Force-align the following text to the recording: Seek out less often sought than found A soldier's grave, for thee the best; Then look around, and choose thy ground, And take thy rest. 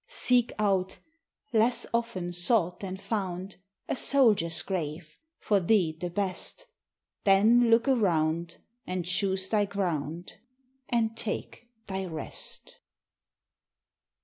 Seek 0.07 0.51
out 0.57 0.97
less 1.53 1.85
often 1.93 2.33
sought 2.33 2.79
than 2.79 2.97
found 2.97 3.57
A 3.87 3.95
soldier's 3.95 4.63
grave, 4.63 5.15
for 5.37 5.59
thee 5.59 5.91
the 6.01 6.09
best; 6.09 6.65
Then 7.23 7.69
look 7.69 7.87
around, 7.87 8.57
and 8.87 9.05
choose 9.05 9.47
thy 9.47 9.65
ground, 9.65 10.39
And 10.89 11.15
take 11.15 11.69
thy 11.85 12.05
rest. 12.05 12.79